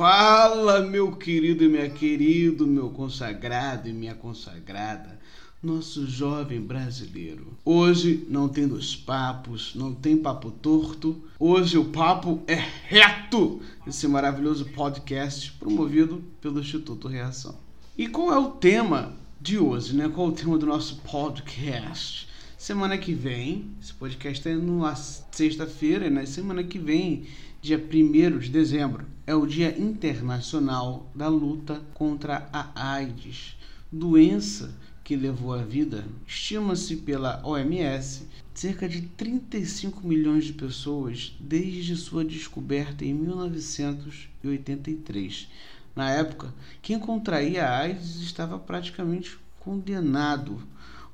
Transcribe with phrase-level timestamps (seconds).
[0.00, 5.20] Fala, meu querido e minha querido, meu consagrado e minha consagrada,
[5.62, 7.48] nosso jovem brasileiro.
[7.62, 11.22] Hoje não tem dois papos, não tem papo torto.
[11.38, 12.54] Hoje o papo é
[12.88, 13.60] reto.
[13.86, 17.58] Esse maravilhoso podcast promovido pelo Instituto Reação.
[17.94, 20.08] E qual é o tema de hoje, né?
[20.08, 22.26] Qual é o tema do nosso podcast?
[22.56, 27.26] Semana que vem, esse podcast é na sexta-feira, na semana que vem,
[27.62, 33.54] dia 1 de dezembro, é o Dia Internacional da Luta contra a AIDS,
[33.92, 41.96] doença que levou à vida, estima-se pela OMS, cerca de 35 milhões de pessoas desde
[41.96, 45.46] sua descoberta em 1983.
[45.94, 50.62] Na época, quem contraía a AIDS estava praticamente condenado.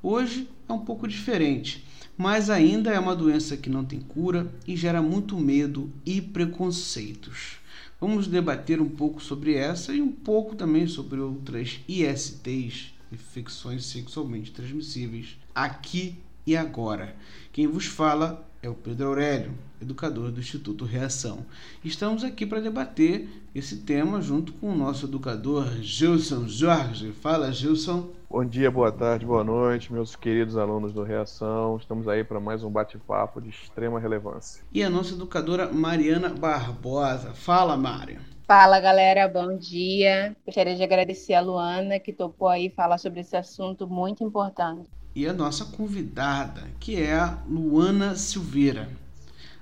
[0.00, 1.84] Hoje é um pouco diferente,
[2.16, 7.56] mas ainda é uma doença que não tem cura e gera muito medo e preconceitos.
[8.00, 14.52] Vamos debater um pouco sobre essa e um pouco também sobre outras ISTs, infecções sexualmente
[14.52, 17.16] transmissíveis, aqui e agora.
[17.52, 21.46] Quem vos fala é o Pedro Aurélio, educador do Instituto Reação.
[21.84, 27.12] Estamos aqui para debater esse tema junto com o nosso educador Gilson Jorge.
[27.12, 28.10] Fala, Gilson.
[28.28, 31.76] Bom dia, boa tarde, boa noite, meus queridos alunos do Reação.
[31.76, 34.64] Estamos aí para mais um bate-papo de extrema relevância.
[34.72, 37.34] E a nossa educadora Mariana Barbosa.
[37.34, 38.35] Fala, Mária.
[38.46, 40.36] Fala galera, bom dia.
[40.46, 44.88] Gostaria de agradecer a Luana que topou aí falar sobre esse assunto muito importante.
[45.16, 48.88] E a nossa convidada, que é a Luana Silveira.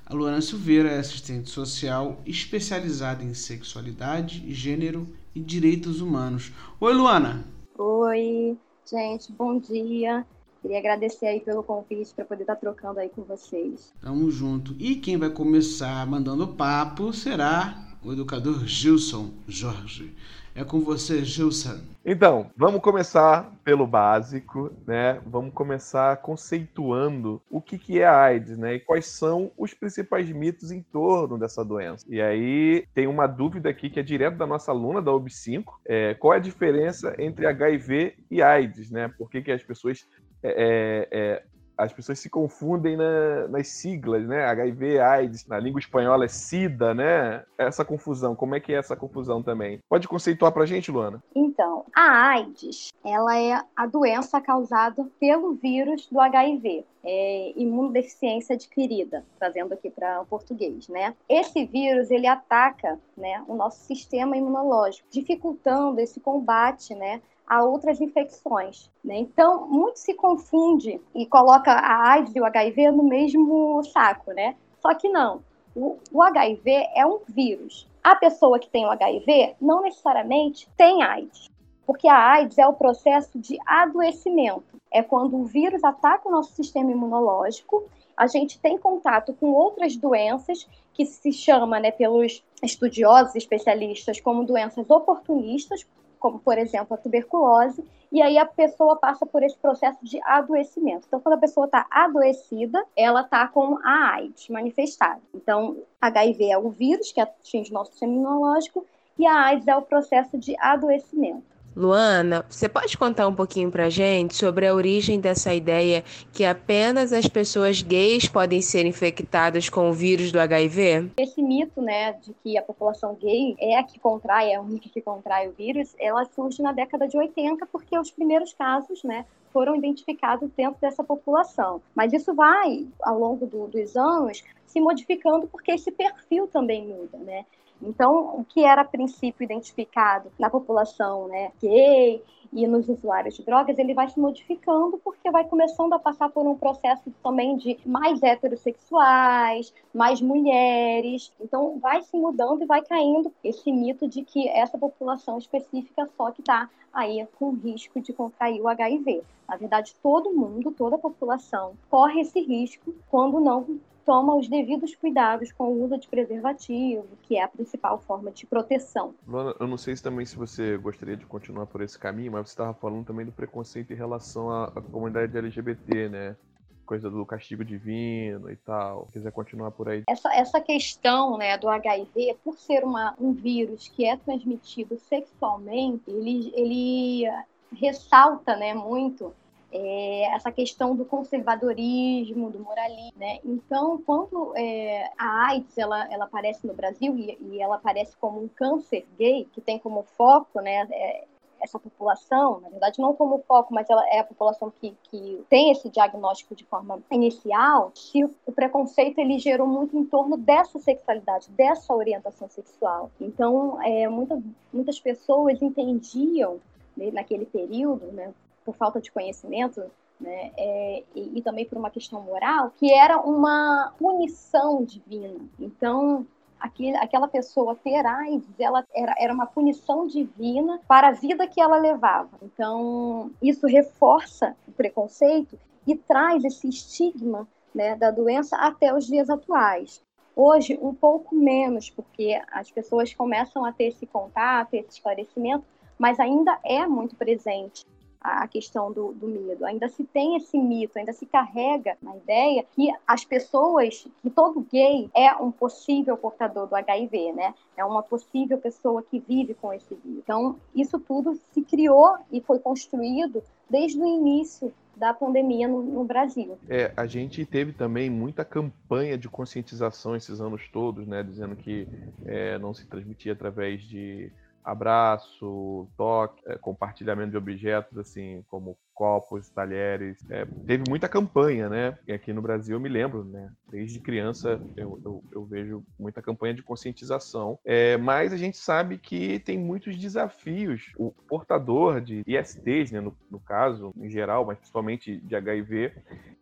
[0.05, 6.53] A Luana Silveira é assistente social especializada em sexualidade, gênero e direitos humanos.
[6.78, 7.43] Oi, Luana.
[7.78, 10.27] Oi, gente, bom dia.
[10.61, 13.94] Queria agradecer aí pelo convite para poder estar trocando aí com vocês.
[14.03, 14.77] Tamo junto.
[14.78, 20.15] E quem vai começar mandando papo será o educador Gilson Jorge.
[20.54, 21.81] É com você, Gilson.
[22.04, 25.20] Então, vamos começar pelo básico, né?
[25.26, 28.75] Vamos começar conceituando o que, que é a AIDS, né?
[28.75, 32.06] E quais são os principais mitos em torno dessa doença.
[32.09, 35.64] E aí tem uma dúvida aqui que é direto da nossa aluna da OB5.
[35.84, 39.09] É, qual é a diferença entre HIV e AIDS, né?
[39.09, 40.06] Por que, que as pessoas
[40.41, 41.43] é, é,
[41.77, 44.45] as pessoas se confundem na, nas siglas, né?
[44.45, 47.45] HIV, AIDS, na língua espanhola é SIDA, né?
[47.59, 49.81] Essa confusão, como é que é essa confusão também?
[49.89, 51.23] Pode conceituar pra gente, Luana?
[51.35, 56.85] Então, a AIDS, ela é a doença causada pelo vírus do HIV.
[57.07, 61.15] É imunodeficiência adquirida, trazendo aqui para o português, né?
[61.29, 68.00] Esse vírus ele ataca, né, o nosso sistema imunológico, dificultando esse combate, né, a outras
[68.00, 68.91] infecções.
[69.05, 69.19] Né?
[69.19, 74.56] Então, muito se confunde e coloca a AIDS e o HIV no mesmo saco, né?
[74.81, 75.43] Só que não.
[75.75, 77.88] O, o HIV é um vírus.
[78.03, 81.50] A pessoa que tem o HIV não necessariamente tem AIDS,
[81.87, 84.81] porque a AIDS é o processo de adoecimento.
[84.91, 87.84] É quando o vírus ataca o nosso sistema imunológico,
[88.16, 94.44] a gente tem contato com outras doenças que se chama, né, pelos estudiosos especialistas como
[94.44, 95.84] doenças oportunistas,
[96.25, 101.05] como por exemplo a tuberculose, e aí a pessoa passa por esse processo de adoecimento.
[101.07, 105.21] Então, quando a pessoa está adoecida, ela está com a AIDS manifestada.
[105.35, 108.87] Então, HIV é o vírus que atinge o nosso sistema imunológico
[109.19, 111.53] e a AIDS é o processo de adoecimento.
[111.77, 117.12] Luana, você pode contar um pouquinho pra gente sobre a origem dessa ideia que apenas
[117.12, 121.11] as pessoas gays podem ser infectadas com o vírus do HIV?
[121.17, 124.89] Esse mito, né, de que a população gay é a que contrai, é a única
[124.89, 129.25] que contrai o vírus, ela surge na década de 80 porque os primeiros casos, né,
[129.53, 131.81] foram identificados dentro dessa população.
[131.94, 137.17] Mas isso vai, ao longo do, dos anos, se modificando porque esse perfil também muda,
[137.19, 137.44] né?
[137.82, 142.23] Então, o que era a princípio identificado na população né, gay
[142.53, 146.47] e nos usuários de drogas, ele vai se modificando porque vai começando a passar por
[146.47, 151.32] um processo também de mais heterossexuais, mais mulheres.
[151.41, 156.31] Então, vai se mudando e vai caindo esse mito de que essa população específica só
[156.31, 159.23] que está aí com risco de contrair o HIV.
[159.49, 164.95] Na verdade, todo mundo, toda a população corre esse risco quando não toma os devidos
[164.95, 169.15] cuidados com o uso de preservativo, que é a principal forma de proteção.
[169.27, 172.49] Luana, eu não sei se também se você gostaria de continuar por esse caminho, mas
[172.49, 176.37] você estava falando também do preconceito em relação à, à comunidade LGBT, né?
[176.85, 179.06] coisa do castigo divino e tal.
[179.06, 180.03] Se quiser continuar por aí.
[180.09, 186.03] Essa, essa questão né, do HIV, por ser uma, um vírus que é transmitido sexualmente,
[186.06, 187.25] ele, ele
[187.73, 189.35] ressalta né, muito
[189.75, 193.41] é, essa questão do conservadorismo, do moralismo, né?
[193.44, 198.41] Então, quando é, a AIDS ela, ela aparece no Brasil e, e, ela aparece como
[198.41, 201.25] um câncer gay que tem como foco, né, é,
[201.61, 205.73] essa população, na verdade não como foco, mas ela é a população que, que tem
[205.73, 211.50] esse diagnóstico de forma inicial, se o preconceito ele gerou muito em torno dessa sexualidade,
[211.50, 213.11] dessa orientação sexual.
[213.20, 214.41] Então, é, muitas,
[214.73, 216.61] muitas pessoas entendiam
[216.97, 218.32] né, naquele período, né,
[218.64, 219.82] por falta de conhecimento,
[220.20, 225.40] né, é, e, e, também por uma questão moral, que era uma punição divina.
[225.58, 226.26] Então,
[226.58, 231.61] aquele, aquela pessoa ter AIDS, ela era, era uma punição divina para a vida que
[231.61, 232.31] ela levava.
[232.43, 239.28] Então, isso reforça o preconceito e traz esse estigma né, da doença até os dias
[239.28, 240.02] atuais.
[240.37, 245.64] Hoje, um pouco menos, porque as pessoas começam a ter esse contato, esse esclarecimento,
[245.99, 247.84] mas ainda é muito presente
[248.25, 249.67] a questão do, do, medo.
[249.67, 254.67] Ainda se tem esse mito, ainda se carrega na ideia que as pessoas, que todo
[254.73, 257.55] gay é um possível portador do HIV, né?
[257.76, 260.21] É uma possível pessoa que vive com esse vírus.
[260.25, 266.05] Então, isso tudo se criou e foi construído desde o início da pandemia no, no,
[266.05, 266.56] Brasil.
[266.69, 271.87] É, a gente teve também muita campanha de conscientização esses anos todos, né, dizendo que
[272.25, 274.32] é, não se transmitia através de
[274.64, 280.25] abraço, toque, é, compartilhamento de objetos, assim, como copos, talheres.
[280.31, 281.99] É, teve muita campanha, né?
[282.06, 283.50] E aqui no Brasil eu me lembro, né?
[283.70, 287.58] Desde criança eu, eu, eu vejo muita campanha de conscientização.
[287.64, 290.93] É, mas a gente sabe que tem muitos desafios.
[290.96, 295.93] O portador de ISTs, né, no, no caso, em geral, mas principalmente de HIV,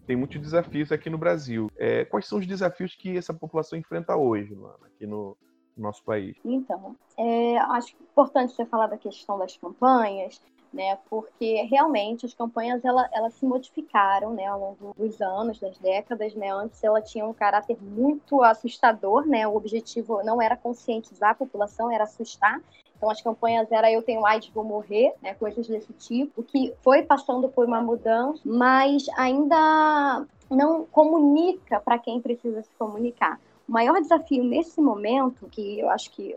[0.07, 1.71] tem muitos desafios aqui no Brasil.
[1.77, 5.37] É, quais são os desafios que essa população enfrenta hoje, Luana, aqui no,
[5.77, 6.37] nosso país?
[6.45, 10.41] Então, é, acho importante você falar da questão das campanhas,
[10.73, 10.99] né?
[11.09, 16.35] Porque realmente as campanhas ela, elas se modificaram, né, ao longo dos anos, das décadas,
[16.35, 16.51] né?
[16.51, 19.47] Antes ela tinha um caráter muito assustador, né?
[19.47, 22.61] O objetivo não era conscientizar a população, era assustar.
[22.97, 25.35] Então as campanhas era eu tenho AIDS, vou morrer, né?
[25.35, 32.21] Coisas desse tipo, que foi passando por uma mudança, mas ainda não comunica para quem
[32.21, 33.41] precisa se comunicar.
[33.73, 36.37] O maior desafio nesse momento, que eu acho que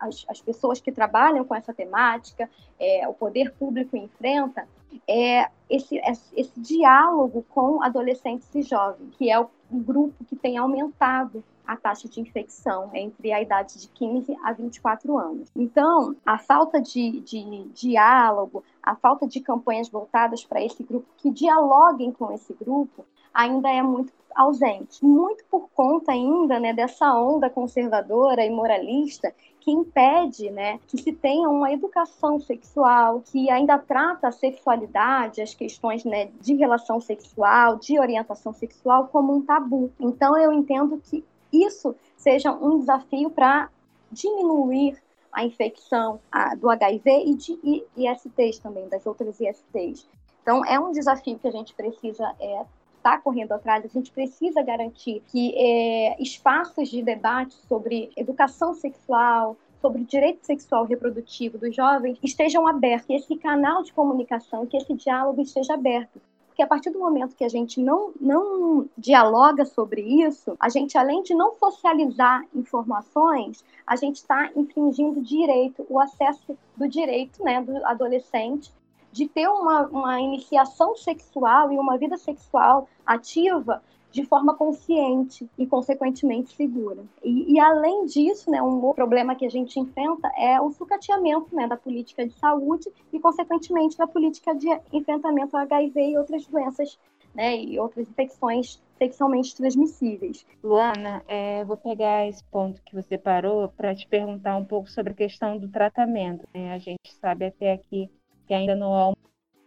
[0.00, 2.48] as, as pessoas que trabalham com essa temática,
[2.78, 4.66] é, o poder público enfrenta,
[5.06, 6.00] é esse,
[6.34, 12.08] esse diálogo com adolescentes e jovens, que é o grupo que tem aumentado a taxa
[12.08, 15.50] de infecção entre a idade de 15 a 24 anos.
[15.54, 21.30] Então, a falta de, de diálogo, a falta de campanhas voltadas para esse grupo, que
[21.30, 25.04] dialoguem com esse grupo, ainda é muito ausente.
[25.04, 31.12] Muito por conta ainda né, dessa onda conservadora e moralista que impede né, que se
[31.12, 37.76] tenha uma educação sexual, que ainda trata a sexualidade, as questões né, de relação sexual,
[37.76, 39.90] de orientação sexual, como um tabu.
[40.00, 43.68] Então, eu entendo que isso seja um desafio para
[44.10, 44.96] diminuir
[45.32, 50.08] a infecção a, do HIV e de ISTs também, das outras ISTs.
[50.42, 52.64] Então, é um desafio que a gente precisa é,
[53.00, 59.56] está correndo atrás, a gente precisa garantir que é, espaços de debate sobre educação sexual,
[59.80, 64.92] sobre direito sexual reprodutivo dos jovens estejam abertos, que esse canal de comunicação, que esse
[64.94, 66.20] diálogo esteja aberto.
[66.48, 70.98] Porque a partir do momento que a gente não, não dialoga sobre isso, a gente,
[70.98, 77.62] além de não socializar informações, a gente está infringindo direito, o acesso do direito né,
[77.62, 78.70] do adolescente
[79.12, 85.66] de ter uma, uma iniciação sexual e uma vida sexual ativa de forma consciente e,
[85.66, 87.04] consequentemente, segura.
[87.22, 91.66] E, e, além disso, né, um problema que a gente enfrenta é o sucateamento né,
[91.68, 96.98] da política de saúde e, consequentemente, da política de enfrentamento ao HIV e outras doenças
[97.34, 100.44] né, e outras infecções sexualmente transmissíveis.
[100.62, 105.12] Luana, é, vou pegar esse ponto que você parou para te perguntar um pouco sobre
[105.12, 106.46] a questão do tratamento.
[106.52, 106.74] Né?
[106.74, 108.10] A gente sabe até aqui
[108.50, 109.16] que ainda não há uma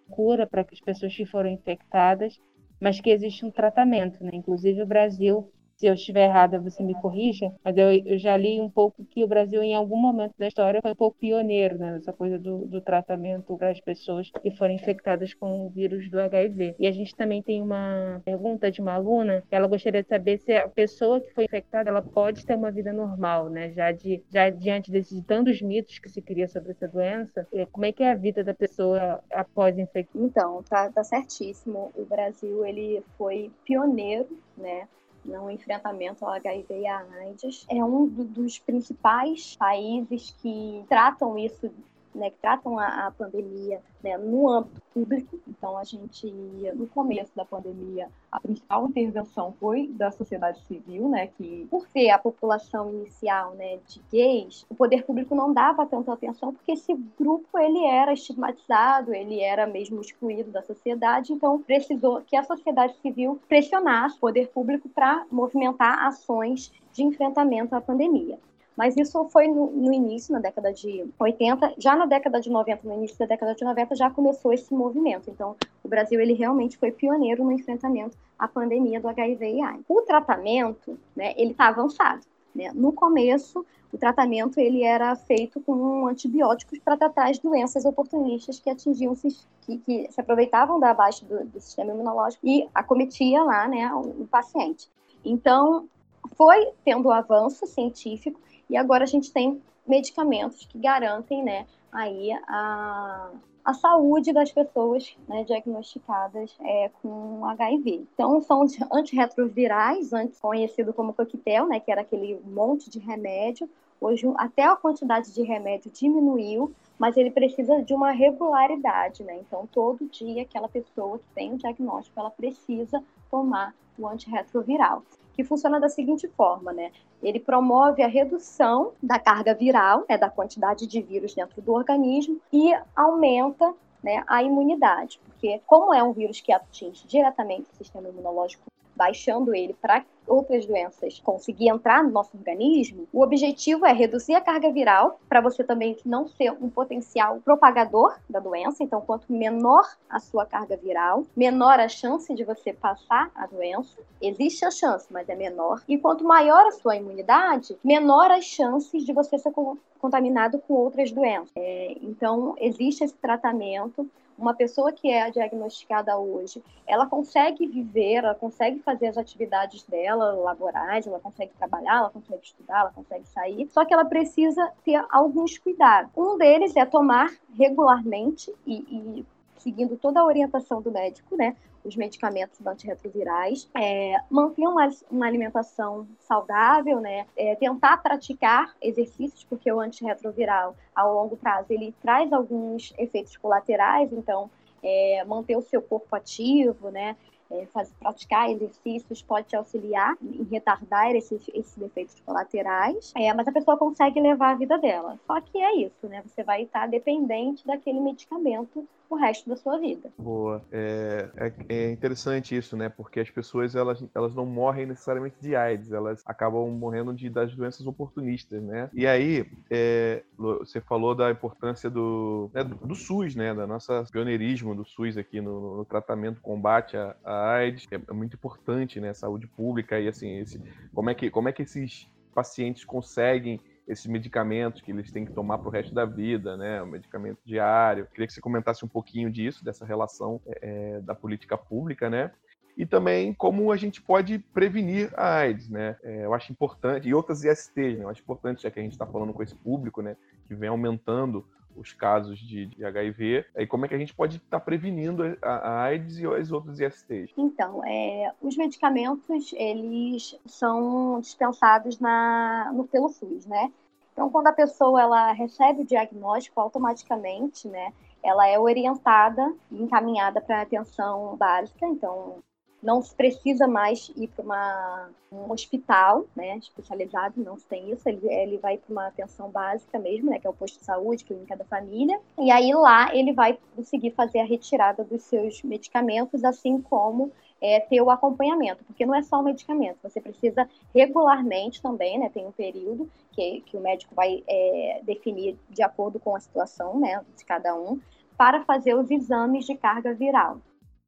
[0.09, 2.37] cura para as pessoas que foram infectadas,
[2.81, 4.21] mas que existe um tratamento.
[4.21, 4.31] Né?
[4.33, 8.59] Inclusive, o Brasil se eu estiver errada, você me corrija, mas eu, eu, já li
[8.59, 11.93] um pouco que o Brasil, em algum momento da história, foi um pouco pioneiro né,
[11.93, 16.19] nessa coisa do, do tratamento para as pessoas que foram infectadas com o vírus do
[16.19, 16.75] HIV.
[16.79, 20.37] E a gente também tem uma pergunta de uma aluna, que ela gostaria de saber
[20.37, 23.71] se a pessoa que foi infectada, ela pode ter uma vida normal, né?
[23.71, 27.91] Já, de, já diante desses tantos mitos que se cria sobre essa doença, como é
[27.91, 30.25] que é a vida da pessoa após infecção?
[30.25, 31.91] Então, tá, tá certíssimo.
[31.95, 34.87] O Brasil, ele foi pioneiro, né?
[35.25, 37.65] No enfrentamento ao HIV e à AIDS.
[37.69, 41.71] É um dos principais países que tratam isso
[42.15, 45.39] né, que tratam a, a pandemia né, no âmbito público.
[45.48, 46.29] Então, a gente,
[46.75, 52.10] no começo da pandemia, a principal intervenção foi da sociedade civil, né, que, por ser
[52.10, 56.93] a população inicial né, de gays, o poder público não dava tanta atenção, porque esse
[57.17, 62.96] grupo ele era estigmatizado, ele era mesmo excluído da sociedade, então precisou que a sociedade
[63.01, 68.38] civil pressionasse o poder público para movimentar ações de enfrentamento à pandemia.
[68.75, 71.75] Mas isso foi no, no, início, na década de 80.
[71.77, 75.29] Já na década de 90, no início da década de 90, já começou esse movimento.
[75.29, 79.85] Então, o Brasil ele realmente foi pioneiro no enfrentamento à pandemia do HIV e AIDS.
[79.87, 82.21] O tratamento, né, ele está avançado.
[82.53, 82.71] Né?
[82.73, 88.69] No começo, o tratamento ele era feito com antibióticos para tratar as doenças oportunistas que
[88.69, 93.91] atingiam que, que se aproveitavam da baixa do, do, sistema imunológico e acometia lá, né,
[93.93, 94.89] o, o paciente.
[95.23, 95.87] Então,
[96.35, 98.39] foi tendo avanço científico
[98.70, 103.29] e agora a gente tem medicamentos que garantem, né, aí a,
[103.63, 108.05] a saúde das pessoas né, diagnosticadas é, com HIV.
[108.13, 113.70] Então, são antirretrovirais, antes conhecido como coquetel, né, que era aquele monte de remédio.
[114.01, 119.38] Hoje, até a quantidade de remédio diminuiu, mas ele precisa de uma regularidade, né?
[119.39, 123.01] Então, todo dia, aquela pessoa que tem o diagnóstico, ela precisa
[123.32, 126.91] tomar o antirretroviral que funciona da seguinte forma, né?
[127.21, 132.39] Ele promove a redução da carga viral, né, da quantidade de vírus dentro do organismo
[132.51, 133.73] e aumenta
[134.03, 138.63] né, a imunidade, porque como é um vírus que atinge diretamente o sistema imunológico
[138.95, 144.41] baixando ele para outras doenças conseguir entrar no nosso organismo, o objetivo é reduzir a
[144.41, 148.83] carga viral para você também não ser um potencial propagador da doença.
[148.83, 154.01] Então, quanto menor a sua carga viral, menor a chance de você passar a doença.
[154.21, 155.81] Existe a chance, mas é menor.
[155.88, 159.51] E quanto maior a sua imunidade, menor as chances de você ser
[160.00, 161.51] contaminado com outras doenças.
[161.55, 168.35] É, então, existe esse tratamento uma pessoa que é diagnosticada hoje, ela consegue viver, ela
[168.35, 173.67] consegue fazer as atividades dela, laborais, ela consegue trabalhar, ela consegue estudar, ela consegue sair,
[173.69, 176.11] só que ela precisa ter alguns cuidados.
[176.15, 179.25] Um deles é tomar regularmente e, e
[179.57, 181.55] seguindo toda a orientação do médico, né?
[181.83, 187.25] Os medicamentos antirretrovirais, é, manter uma, uma, alimentação saudável, né?
[187.35, 194.13] É, tentar praticar exercícios, porque o antirretroviral, ao longo prazo, ele traz alguns efeitos colaterais,
[194.13, 194.49] então,
[194.81, 197.17] é, manter o seu corpo ativo, né?
[197.53, 203.48] É, fazer, praticar exercícios pode te auxiliar em retardar esses, esses efeitos colaterais, é, mas
[203.48, 205.19] a pessoa consegue levar a vida dela.
[205.27, 206.24] Só que é isso, né?
[206.25, 210.12] Você vai estar dependente daquele medicamento o resto da sua vida.
[210.17, 210.62] Boa.
[210.72, 212.89] É, é, é, interessante isso, né?
[212.89, 217.55] Porque as pessoas elas, elas não morrem necessariamente de AIDS, elas acabam morrendo de, das
[217.55, 218.89] doenças oportunistas, né?
[218.93, 223.53] E aí, é, você falou da importância do, né, do, do, SUS, né?
[223.53, 228.13] Da nossa pioneirismo do SUS aqui no, no tratamento, combate à, à AIDS, é, é
[228.13, 229.13] muito importante, né?
[229.13, 230.62] Saúde pública e assim, esse,
[230.93, 235.33] como é que como é que esses pacientes conseguem esses medicamentos que eles têm que
[235.33, 236.81] tomar para o resto da vida, né?
[236.81, 238.07] O medicamento diário.
[238.07, 242.31] Queria que você comentasse um pouquinho disso, dessa relação é, da política pública, né?
[242.75, 245.97] E também como a gente pode prevenir a AIDS, né?
[246.01, 248.05] É, eu acho importante, e outras ISTs, né?
[248.05, 250.15] Eu acho importante, já que a gente está falando com esse público, né?
[250.47, 254.37] Que vem aumentando os casos de, de, HIV e como é que a gente pode
[254.37, 257.31] estar tá prevenindo a, a, AIDS e as outras ISTs?
[257.37, 263.71] Então, é, os medicamentos eles são dispensados na, no pelo SUS, né?
[264.13, 270.39] Então, quando a pessoa ela recebe o diagnóstico, automaticamente, né, ela é orientada e encaminhada
[270.39, 271.85] para atenção básica.
[271.87, 272.37] Então,
[272.83, 278.27] não se precisa mais ir para um hospital, né, especializado, não se tem isso, ele,
[278.31, 281.55] ele vai para uma atenção básica mesmo, né, que é o posto de saúde, clínica
[281.55, 286.79] da família, e aí lá ele vai conseguir fazer a retirada dos seus medicamentos, assim
[286.81, 292.19] como é, ter o acompanhamento, porque não é só o medicamento, você precisa regularmente também,
[292.19, 296.39] né, tem um período que, que o médico vai é, definir de acordo com a
[296.39, 297.99] situação, né, de cada um,
[298.37, 300.57] para fazer os exames de carga viral.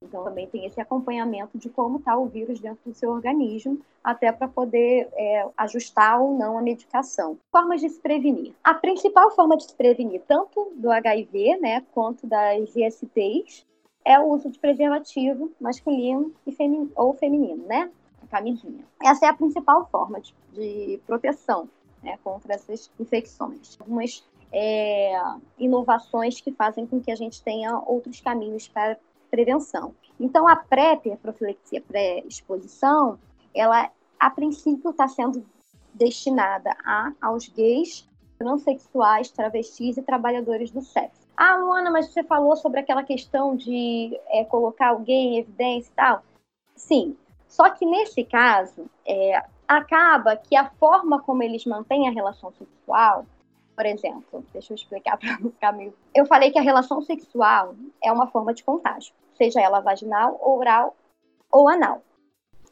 [0.02, 4.32] Então, também tem esse acompanhamento de como está o vírus dentro do seu organismo, até
[4.32, 7.38] para poder é, ajustar ou não a medicação.
[7.52, 8.54] Formas de se prevenir.
[8.64, 13.66] A principal forma de se prevenir, tanto do HIV, né, quanto das ISTs,
[14.06, 17.90] é o uso de preservativo masculino e feminino, ou feminino, né?
[18.22, 18.86] A camisinha.
[19.02, 21.68] Essa é a principal forma de, de proteção
[22.04, 23.76] né, contra essas infecções.
[23.80, 25.20] Algumas é,
[25.58, 28.98] inovações que fazem com que a gente tenha outros caminhos para
[29.36, 29.94] prevenção.
[30.18, 33.20] Então, a PrEP, a profilaxia pré-exposição,
[33.54, 35.46] ela, a princípio, está sendo
[35.94, 38.08] destinada a, aos gays,
[38.40, 41.28] transexuais, travestis e trabalhadores do sexo.
[41.36, 45.96] Ah, Luana, mas você falou sobre aquela questão de é, colocar gay em evidência e
[45.96, 46.24] tal.
[46.76, 52.54] Sim, só que nesse caso, é, acaba que a forma como eles mantêm a relação
[52.54, 53.26] sexual
[53.76, 55.94] por exemplo, deixa eu explicar para ficar meio.
[56.14, 60.96] Eu falei que a relação sexual é uma forma de contágio, seja ela vaginal, oral
[61.52, 62.02] ou anal.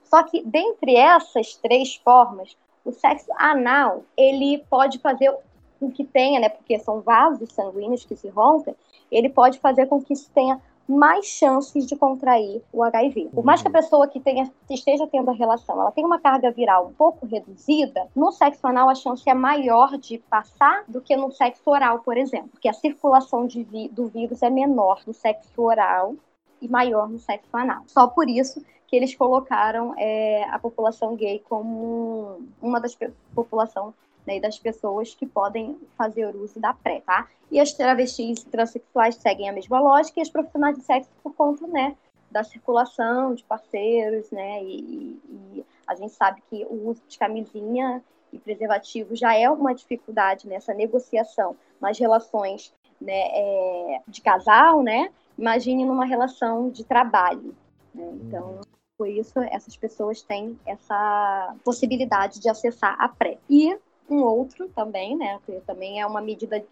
[0.04, 2.56] Só que dentre essas três formas,
[2.86, 5.36] o sexo anal ele pode fazer
[5.80, 8.76] com que tenha, né, porque são vasos sanguíneos que se rompem,
[9.12, 13.30] ele pode fazer com que se tenha mais chances de contrair o HIV.
[13.34, 13.76] Por mais que a uhum.
[13.76, 18.08] pessoa que tenha, esteja tendo a relação, ela tenha uma carga viral um pouco reduzida,
[18.16, 22.18] no sexo anal a chance é maior de passar do que no sexo oral, por
[22.18, 26.16] exemplo, porque a circulação vi, do vírus é menor no sexo oral
[26.64, 27.84] e maior no sexo anal.
[27.88, 32.98] Só por isso que eles colocaram é, a população gay como uma das
[33.34, 33.94] populações
[34.26, 37.28] né, das pessoas que podem fazer uso da PrEP, tá?
[37.52, 41.34] E as travestis e transexuais seguem a mesma lógica e as profissionais de sexo por
[41.34, 41.96] conta, né,
[42.32, 48.02] da circulação de parceiros, né, e, e a gente sabe que o uso de camisinha
[48.32, 55.12] e preservativo já é uma dificuldade nessa negociação nas relações né, é, de casal, né?
[55.38, 57.56] Imagine numa relação de trabalho.
[57.94, 58.10] Né?
[58.22, 58.62] Então,
[58.98, 63.40] por isso, essas pessoas têm essa possibilidade de acessar a PrEP.
[63.50, 63.78] E
[64.10, 66.64] um outro também, né, que também é uma medida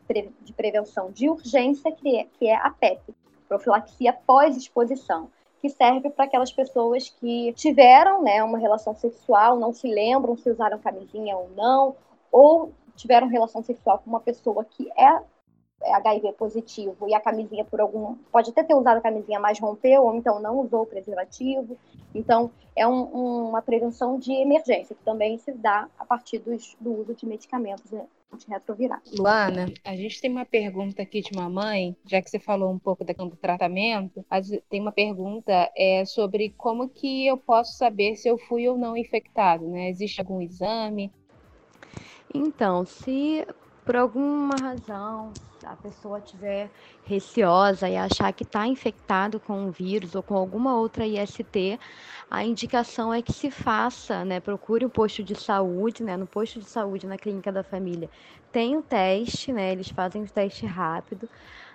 [0.41, 3.01] de prevenção de urgência, que é, que é a PEP,
[3.48, 5.30] profilaxia pós-exposição,
[5.62, 10.50] que serve para aquelas pessoas que tiveram né, uma relação sexual, não se lembram se
[10.50, 11.96] usaram camisinha ou não,
[12.32, 15.22] ou tiveram relação sexual com uma pessoa que é
[15.83, 18.15] HIV positivo e a camisinha por algum.
[18.31, 21.77] Pode até ter usado a camisinha, mas rompeu, ou então não usou o preservativo.
[22.13, 27.01] Então, é um, uma prevenção de emergência, que também se dá a partir dos, do
[27.01, 29.01] uso de medicamentos né, antirretrovirais.
[29.17, 32.79] Luana, a gente tem uma pergunta aqui de uma mãe, já que você falou um
[32.79, 34.25] pouco da do tratamento,
[34.69, 38.95] tem uma pergunta é, sobre como que eu posso saber se eu fui ou não
[38.95, 39.89] infectado, né?
[39.89, 41.12] Existe algum exame?
[42.34, 43.45] Então, se
[43.86, 46.69] por alguma razão a pessoa tiver
[47.06, 51.80] receosa e achar que está infectado com o vírus ou com alguma outra IST,
[52.30, 54.39] a indicação é que se faça, né?
[54.39, 56.17] Procure o um posto de saúde, né?
[56.17, 58.10] No posto de saúde, na clínica da família,
[58.52, 59.71] tem o teste, né?
[59.71, 61.28] Eles fazem o teste rápido.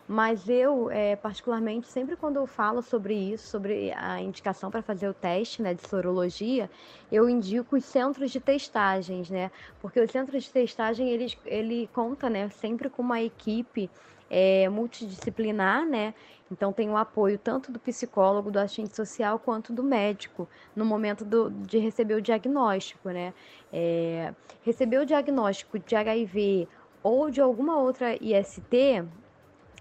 [0.08, 5.08] Mas eu, é, particularmente, sempre quando eu falo sobre isso, sobre a indicação para fazer
[5.08, 6.70] o teste né, de sorologia,
[7.10, 9.50] eu indico os centros de testagens, né?
[9.80, 13.90] Porque o centro de testagem, ele, ele conta né, sempre com uma equipe
[14.30, 16.14] é, multidisciplinar, né?
[16.52, 21.24] Então tem o apoio tanto do psicólogo, do assistente social, quanto do médico no momento
[21.24, 23.34] do, de receber o diagnóstico, né?
[23.72, 26.68] É, receber o diagnóstico de HIV
[27.02, 29.04] ou de alguma outra IST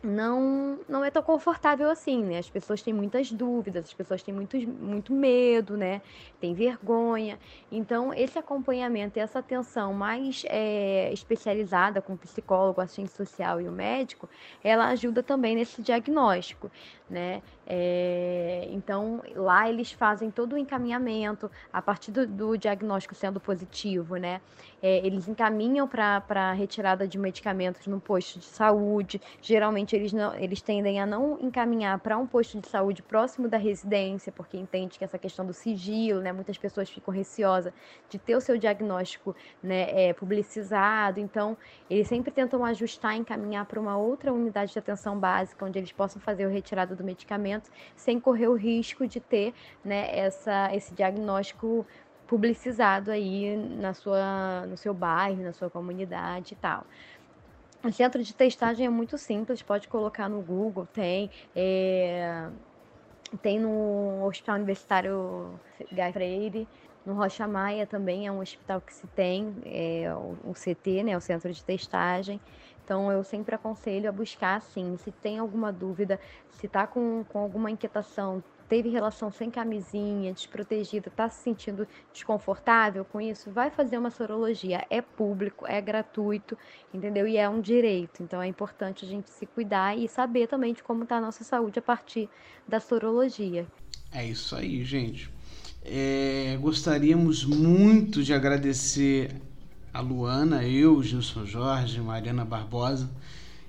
[0.06, 2.38] não não é tão confortável assim, né?
[2.38, 6.02] As pessoas têm muitas dúvidas, as pessoas têm muito, muito medo, né?
[6.40, 7.40] Tem vergonha.
[7.72, 13.68] Então, esse acompanhamento e essa atenção mais é, especializada com o psicólogo, assistente social e
[13.68, 14.30] o médico,
[14.64, 16.72] ela ajuda também nesse diagnóstico,
[17.10, 17.42] né?
[17.68, 24.18] É, então, lá eles fazem todo o encaminhamento, a partir do, do diagnóstico sendo positivo,
[24.18, 24.40] né?
[24.88, 29.20] É, eles encaminham para retirada de medicamentos no posto de saúde.
[29.42, 33.58] Geralmente, eles, não, eles tendem a não encaminhar para um posto de saúde próximo da
[33.58, 36.32] residência, porque entende que essa questão do sigilo, né?
[36.32, 37.74] Muitas pessoas ficam receosas
[38.08, 41.20] de ter o seu diagnóstico né, é, publicizado.
[41.20, 41.58] Então,
[41.90, 46.22] eles sempre tentam ajustar, encaminhar para uma outra unidade de atenção básica, onde eles possam
[46.22, 49.52] fazer o retirada do medicamento sem correr o risco de ter
[49.84, 51.88] né, essa, esse diagnóstico
[52.28, 56.86] publicizado aí na sua, no seu bairro, na sua comunidade e tal.
[57.84, 61.30] O centro de testagem é muito simples, pode colocar no Google, tem.
[61.56, 62.48] É,
[63.42, 65.60] tem no Hospital Universitário
[65.92, 66.68] Gai Freire,
[67.06, 70.12] no Rocha Maia também é um hospital que se tem, é,
[70.44, 72.42] o, CT, né, o Centro de Testagem.
[72.84, 77.40] Então, eu sempre aconselho a buscar, assim, se tem alguma dúvida, se está com, com
[77.40, 83.98] alguma inquietação, teve relação sem camisinha, desprotegida, está se sentindo desconfortável com isso, vai fazer
[83.98, 84.86] uma sorologia.
[84.90, 86.58] É público, é gratuito,
[86.94, 87.28] entendeu?
[87.28, 88.24] E é um direito.
[88.24, 91.44] Então é importante a gente se cuidar e saber também de como está a nossa
[91.44, 92.30] saúde a partir
[92.68, 93.68] da sorologia.
[94.12, 95.30] É isso aí, gente.
[95.84, 99.36] É, gostaríamos muito de agradecer
[99.94, 103.10] a Luana, eu, Gilson Jorge, Mariana Barbosa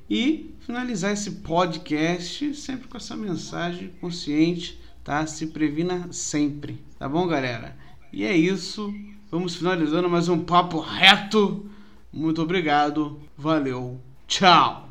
[0.08, 5.24] e finalizar esse podcast sempre com essa mensagem consciente, tá?
[5.24, 7.76] Se previna sempre, tá bom, galera?
[8.12, 8.92] E é isso.
[9.30, 11.64] Vamos finalizando mais um papo reto.
[12.12, 13.20] Muito obrigado.
[13.38, 14.00] Valeu.
[14.26, 14.85] Tchau.